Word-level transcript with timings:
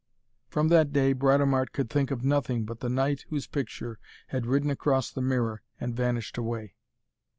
_'From 0.51 0.69
that 0.69 0.91
day 0.91 1.13
Britomart 1.13 1.73
could 1.73 1.87
think 1.87 2.09
of 2.09 2.25
nothing 2.25 2.65
but 2.65 2.79
the 2.79 2.89
knight 2.89 3.25
whose 3.29 3.45
picture 3.45 3.99
had 4.29 4.47
ridden 4.47 4.71
across 4.71 5.11
the 5.11 5.21
mirror 5.21 5.61
and 5.79 5.95
vanished 5.95 6.39
away. 6.39 6.73